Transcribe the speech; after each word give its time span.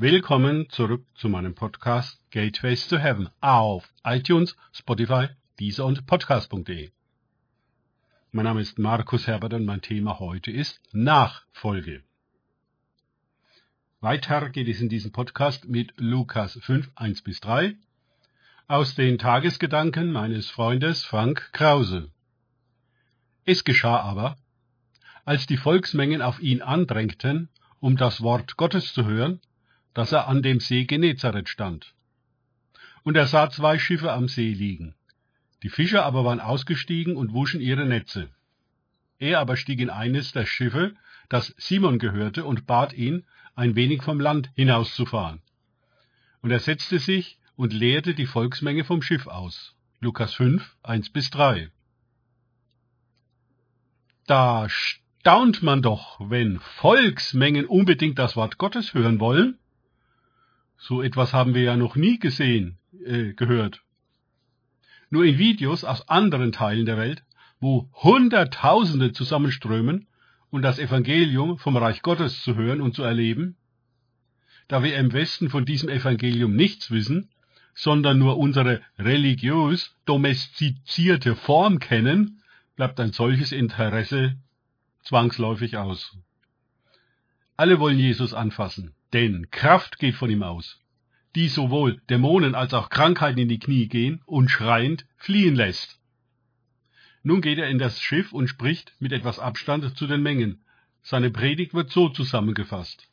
Willkommen 0.00 0.70
zurück 0.70 1.04
zu 1.16 1.28
meinem 1.28 1.56
Podcast 1.56 2.20
Gateways 2.30 2.86
to 2.86 2.98
Heaven 2.98 3.30
auf 3.40 3.92
iTunes, 4.04 4.56
Spotify, 4.72 5.26
Deezer 5.58 5.86
und 5.86 6.06
Podcast.de. 6.06 6.92
Mein 8.30 8.44
Name 8.44 8.60
ist 8.60 8.78
Markus 8.78 9.26
Herbert 9.26 9.54
und 9.54 9.64
mein 9.64 9.80
Thema 9.80 10.20
heute 10.20 10.52
ist 10.52 10.80
Nachfolge. 10.92 12.04
Weiter 13.98 14.50
geht 14.50 14.68
es 14.68 14.80
in 14.80 14.88
diesem 14.88 15.10
Podcast 15.10 15.68
mit 15.68 15.92
Lukas 15.96 16.56
5, 16.62 16.92
1 16.94 17.22
bis 17.22 17.40
3 17.40 17.74
aus 18.68 18.94
den 18.94 19.18
Tagesgedanken 19.18 20.12
meines 20.12 20.48
Freundes 20.48 21.04
Frank 21.04 21.50
Krause. 21.52 22.12
Es 23.44 23.64
geschah 23.64 23.98
aber, 23.98 24.36
als 25.24 25.48
die 25.48 25.56
Volksmengen 25.56 26.22
auf 26.22 26.38
ihn 26.38 26.62
andrängten, 26.62 27.48
um 27.80 27.96
das 27.96 28.20
Wort 28.20 28.56
Gottes 28.56 28.94
zu 28.94 29.04
hören, 29.04 29.40
dass 29.94 30.12
er 30.12 30.28
an 30.28 30.42
dem 30.42 30.60
See 30.60 30.84
Genezareth 30.84 31.48
stand. 31.48 31.94
Und 33.02 33.16
er 33.16 33.26
sah 33.26 33.50
zwei 33.50 33.78
Schiffe 33.78 34.12
am 34.12 34.28
See 34.28 34.52
liegen. 34.52 34.94
Die 35.62 35.70
Fischer 35.70 36.04
aber 36.04 36.24
waren 36.24 36.40
ausgestiegen 36.40 37.16
und 37.16 37.32
wuschen 37.32 37.60
ihre 37.60 37.86
Netze. 37.86 38.30
Er 39.18 39.40
aber 39.40 39.56
stieg 39.56 39.80
in 39.80 39.90
eines 39.90 40.32
der 40.32 40.46
Schiffe, 40.46 40.94
das 41.28 41.54
Simon 41.58 41.98
gehörte, 41.98 42.44
und 42.44 42.66
bat 42.66 42.92
ihn, 42.92 43.26
ein 43.54 43.74
wenig 43.74 44.02
vom 44.02 44.20
Land 44.20 44.50
hinauszufahren. 44.54 45.42
Und 46.42 46.52
er 46.52 46.60
setzte 46.60 47.00
sich 47.00 47.38
und 47.56 47.72
leerte 47.72 48.14
die 48.14 48.26
Volksmenge 48.26 48.84
vom 48.84 49.02
Schiff 49.02 49.26
aus. 49.26 49.74
Lukas 50.00 50.34
5, 50.34 50.76
1 50.84 51.10
bis 51.10 51.30
3. 51.30 51.72
Da 54.28 54.68
staunt 54.68 55.62
man 55.64 55.82
doch, 55.82 56.20
wenn 56.30 56.60
Volksmengen 56.60 57.66
unbedingt 57.66 58.18
das 58.20 58.36
Wort 58.36 58.58
Gottes 58.58 58.94
hören 58.94 59.18
wollen. 59.18 59.58
So 60.78 61.02
etwas 61.02 61.32
haben 61.32 61.54
wir 61.54 61.62
ja 61.62 61.76
noch 61.76 61.96
nie 61.96 62.18
gesehen, 62.18 62.78
äh, 63.04 63.34
gehört. 63.34 63.82
Nur 65.10 65.24
in 65.24 65.38
Videos 65.38 65.84
aus 65.84 66.08
anderen 66.08 66.52
Teilen 66.52 66.86
der 66.86 66.96
Welt, 66.96 67.24
wo 67.60 67.90
Hunderttausende 67.94 69.12
zusammenströmen, 69.12 70.06
und 70.50 70.62
das 70.62 70.78
Evangelium 70.78 71.58
vom 71.58 71.76
Reich 71.76 72.02
Gottes 72.02 72.42
zu 72.42 72.54
hören 72.54 72.80
und 72.80 72.94
zu 72.94 73.02
erleben? 73.02 73.56
Da 74.66 74.82
wir 74.82 74.96
im 74.96 75.12
Westen 75.12 75.50
von 75.50 75.64
diesem 75.64 75.88
Evangelium 75.88 76.54
nichts 76.54 76.90
wissen, 76.90 77.30
sondern 77.74 78.18
nur 78.18 78.38
unsere 78.38 78.82
religiös 78.98 79.94
domestizierte 80.04 81.36
Form 81.36 81.78
kennen, 81.78 82.42
bleibt 82.76 82.98
ein 83.00 83.12
solches 83.12 83.52
Interesse 83.52 84.36
zwangsläufig 85.02 85.76
aus. 85.76 86.16
Alle 87.58 87.80
wollen 87.80 87.98
Jesus 87.98 88.34
anfassen, 88.34 88.94
denn 89.12 89.50
Kraft 89.50 89.98
geht 89.98 90.14
von 90.14 90.30
ihm 90.30 90.44
aus, 90.44 90.80
die 91.34 91.48
sowohl 91.48 92.00
Dämonen 92.08 92.54
als 92.54 92.72
auch 92.72 92.88
Krankheiten 92.88 93.40
in 93.40 93.48
die 93.48 93.58
Knie 93.58 93.88
gehen 93.88 94.22
und 94.26 94.48
schreiend 94.48 95.06
fliehen 95.16 95.56
lässt. 95.56 95.98
Nun 97.24 97.40
geht 97.40 97.58
er 97.58 97.68
in 97.68 97.80
das 97.80 98.00
Schiff 98.00 98.32
und 98.32 98.46
spricht 98.46 98.94
mit 99.00 99.10
etwas 99.10 99.40
Abstand 99.40 99.96
zu 99.98 100.06
den 100.06 100.22
Mengen. 100.22 100.60
Seine 101.02 101.30
Predigt 101.32 101.74
wird 101.74 101.90
so 101.90 102.08
zusammengefasst. 102.08 103.08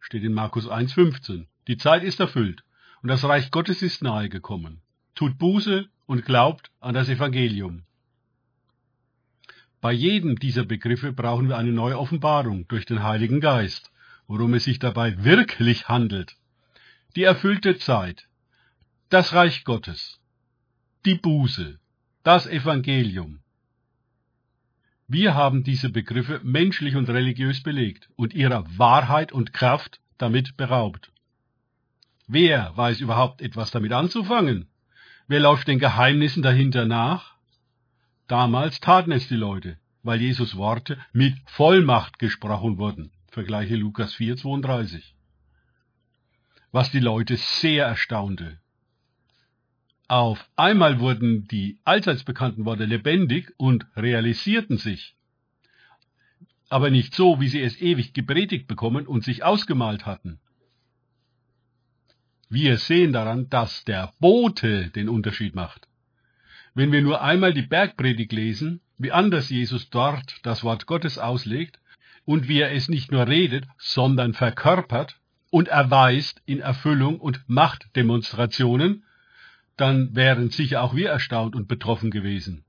Steht 0.00 0.24
in 0.24 0.34
Markus 0.34 0.68
1,15. 0.68 1.46
Die 1.68 1.76
Zeit 1.76 2.02
ist 2.02 2.18
erfüllt 2.18 2.64
und 3.00 3.10
das 3.10 3.22
Reich 3.22 3.52
Gottes 3.52 3.80
ist 3.82 4.02
nahe 4.02 4.28
gekommen. 4.28 4.80
Tut 5.14 5.38
Buße 5.38 5.88
und 6.06 6.24
glaubt 6.24 6.72
an 6.80 6.94
das 6.94 7.08
Evangelium. 7.08 7.84
Bei 9.84 9.92
jedem 9.92 10.38
dieser 10.38 10.64
Begriffe 10.64 11.12
brauchen 11.12 11.50
wir 11.50 11.58
eine 11.58 11.70
neue 11.70 11.98
Offenbarung 11.98 12.66
durch 12.68 12.86
den 12.86 13.02
Heiligen 13.02 13.42
Geist, 13.42 13.92
worum 14.26 14.54
es 14.54 14.64
sich 14.64 14.78
dabei 14.78 15.22
wirklich 15.24 15.88
handelt. 15.90 16.38
Die 17.16 17.24
erfüllte 17.24 17.76
Zeit, 17.76 18.26
das 19.10 19.34
Reich 19.34 19.62
Gottes, 19.64 20.22
die 21.04 21.16
Buße, 21.16 21.78
das 22.22 22.46
Evangelium. 22.46 23.40
Wir 25.06 25.34
haben 25.34 25.64
diese 25.64 25.90
Begriffe 25.90 26.40
menschlich 26.42 26.96
und 26.96 27.10
religiös 27.10 27.62
belegt 27.62 28.08
und 28.16 28.32
ihrer 28.32 28.64
Wahrheit 28.78 29.32
und 29.32 29.52
Kraft 29.52 30.00
damit 30.16 30.56
beraubt. 30.56 31.12
Wer 32.26 32.74
weiß 32.74 33.02
überhaupt 33.02 33.42
etwas 33.42 33.70
damit 33.70 33.92
anzufangen? 33.92 34.66
Wer 35.28 35.40
läuft 35.40 35.68
den 35.68 35.78
Geheimnissen 35.78 36.42
dahinter 36.42 36.86
nach? 36.86 37.33
Damals 38.26 38.80
taten 38.80 39.12
es 39.12 39.28
die 39.28 39.36
Leute, 39.36 39.78
weil 40.02 40.20
Jesus 40.20 40.56
Worte 40.56 40.98
mit 41.12 41.34
Vollmacht 41.46 42.18
gesprochen 42.18 42.78
wurden. 42.78 43.12
Vergleiche 43.28 43.76
Lukas 43.76 44.14
4,32. 44.14 45.02
Was 46.72 46.90
die 46.90 47.00
Leute 47.00 47.36
sehr 47.36 47.86
erstaunte, 47.86 48.58
auf 50.08 50.48
einmal 50.56 51.00
wurden 51.00 51.48
die 51.48 51.78
allseits 51.84 52.24
bekannten 52.24 52.64
Worte 52.66 52.84
lebendig 52.84 53.52
und 53.56 53.86
realisierten 53.96 54.76
sich. 54.76 55.16
Aber 56.68 56.90
nicht 56.90 57.14
so, 57.14 57.40
wie 57.40 57.48
sie 57.48 57.62
es 57.62 57.80
ewig 57.80 58.12
gepredigt 58.12 58.66
bekommen 58.66 59.06
und 59.06 59.24
sich 59.24 59.44
ausgemalt 59.44 60.04
hatten. 60.06 60.40
Wir 62.50 62.76
sehen 62.76 63.12
daran, 63.12 63.48
dass 63.48 63.84
der 63.84 64.12
Bote 64.20 64.90
den 64.90 65.08
Unterschied 65.08 65.54
macht. 65.54 65.88
Wenn 66.74 66.90
wir 66.90 67.02
nur 67.02 67.22
einmal 67.22 67.54
die 67.54 67.62
Bergpredigt 67.62 68.32
lesen, 68.32 68.80
wie 68.98 69.12
anders 69.12 69.48
Jesus 69.48 69.90
dort 69.90 70.40
das 70.42 70.64
Wort 70.64 70.86
Gottes 70.86 71.18
auslegt 71.18 71.78
und 72.24 72.48
wie 72.48 72.60
er 72.60 72.72
es 72.72 72.88
nicht 72.88 73.12
nur 73.12 73.28
redet, 73.28 73.66
sondern 73.78 74.34
verkörpert 74.34 75.20
und 75.50 75.68
erweist 75.68 76.42
in 76.46 76.60
Erfüllung 76.60 77.20
und 77.20 77.48
Machtdemonstrationen, 77.48 79.04
dann 79.76 80.14
wären 80.16 80.50
sicher 80.50 80.82
auch 80.82 80.94
wir 80.94 81.10
erstaunt 81.10 81.54
und 81.54 81.68
betroffen 81.68 82.10
gewesen. 82.10 82.64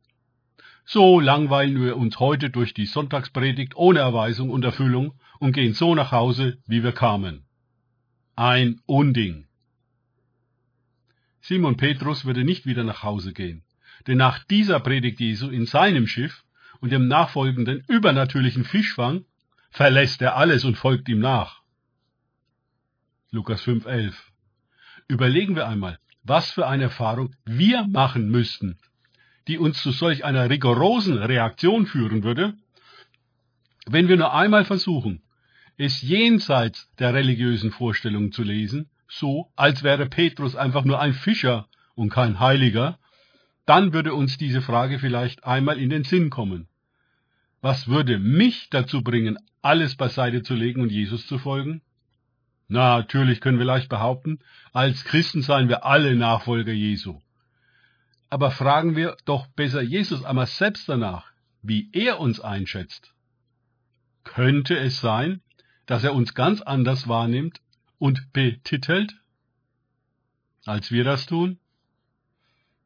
So 0.86 1.20
langweilen 1.20 1.82
wir 1.82 1.98
uns 1.98 2.20
heute 2.20 2.52
durch 2.52 2.76
die 2.76 2.86
Sonntagspredigt 2.86 3.76
ohne 3.76 4.00
Erweisung 4.00 4.52
und 4.52 4.64
Erfüllung 4.64 5.14
und 5.40 5.54
gehen 5.54 5.74
so 5.74 5.96
nach 5.96 6.12
Hause, 6.12 6.60
wie 6.68 6.84
wir 6.84 6.92
kamen. 6.92 7.44
Ein 8.36 8.82
Unding. 8.86 9.48
Simon 11.42 11.76
Petrus 11.76 12.26
würde 12.26 12.44
nicht 12.44 12.68
wieder 12.68 12.84
nach 12.84 13.02
Hause 13.02 13.34
gehen, 13.34 13.64
denn 14.08 14.18
nach 14.18 14.44
dieser 14.44 14.80
Predigt 14.80 15.20
Jesu 15.20 15.50
in 15.50 15.66
seinem 15.66 16.08
Schiff 16.08 16.44
und 16.80 16.92
dem 16.92 17.08
nachfolgenden 17.08 17.84
übernatürlichen 17.88 18.64
Fischfang 18.64 19.26
verlässt 19.72 20.22
er 20.22 20.36
alles 20.38 20.64
und 20.64 20.78
folgt 20.78 21.10
ihm 21.10 21.20
nach. 21.20 21.62
Lukas 23.32 23.64
5,11 23.64 24.14
Überlegen 25.08 25.56
wir 25.56 25.68
einmal, 25.68 26.00
was 26.24 26.52
für 26.52 26.68
eine 26.68 26.84
Erfahrung 26.84 27.36
wir 27.46 27.86
machen 27.88 28.30
müssten, 28.30 28.78
die 29.48 29.58
uns 29.58 29.82
zu 29.82 29.92
solch 29.92 30.26
einer 30.26 30.50
rigorosen 30.50 31.18
Reaktion 31.18 31.86
führen 31.86 32.24
würde, 32.24 32.56
wenn 33.86 34.08
wir 34.08 34.18
nur 34.18 34.34
einmal 34.34 34.66
versuchen, 34.66 35.22
es 35.78 36.02
jenseits 36.02 36.90
der 36.98 37.14
religiösen 37.14 37.72
Vorstellungen 37.72 38.32
zu 38.32 38.44
lesen, 38.44 38.90
so 39.08 39.52
als 39.56 39.84
wäre 39.84 40.08
Petrus 40.08 40.56
einfach 40.56 40.86
nur 40.86 41.00
ein 41.00 41.14
Fischer 41.14 41.68
und 41.94 42.10
kein 42.10 42.40
Heiliger, 42.40 42.98
dann 43.66 43.94
würde 43.94 44.14
uns 44.14 44.38
diese 44.38 44.62
Frage 44.62 45.00
vielleicht 45.00 45.44
einmal 45.44 45.80
in 45.80 45.90
den 45.90 46.04
Sinn 46.04 46.30
kommen. 46.30 46.68
Was 47.62 47.88
würde 47.88 48.20
mich 48.20 48.70
dazu 48.70 49.04
bringen, 49.04 49.38
alles 49.62 49.96
beiseite 49.96 50.44
zu 50.44 50.54
legen 50.54 50.82
und 50.82 50.92
Jesus 50.92 51.26
zu 51.26 51.40
folgen? 51.40 51.82
Natürlich 52.68 53.42
können 53.42 53.58
wir 53.58 53.66
leicht 53.66 53.90
behaupten, 53.90 54.40
als 54.74 55.04
Christen 55.04 55.42
seien 55.42 55.70
wir 55.70 55.86
alle 55.86 56.16
Nachfolger 56.16 56.74
Jesu. 56.74 57.22
Aber 58.30 58.52
fragen 58.52 58.96
wir 58.96 59.18
doch 59.26 59.48
besser 59.48 59.82
Jesus 59.82 60.24
einmal 60.24 60.48
selbst 60.48 60.90
danach, 60.90 61.32
wie 61.62 61.90
er 61.94 62.20
uns 62.20 62.40
einschätzt. 62.40 63.14
Könnte 64.24 64.78
es 64.78 65.00
sein, 65.00 65.42
dass 65.86 66.04
er 66.04 66.14
uns 66.16 66.34
ganz 66.34 66.62
anders 66.62 67.08
wahrnimmt 67.08 67.62
und 68.00 68.34
betitelt, 68.34 69.16
als 70.66 70.92
wir 70.92 71.04
das 71.04 71.28
tun? 71.28 71.60